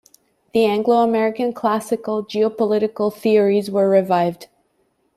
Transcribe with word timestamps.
The 0.53 0.65
Anglo-American 0.65 1.53
classical 1.53 2.25
geopolitical 2.25 3.13
theories 3.13 3.69
were 3.69 3.87
revived. 3.87 4.47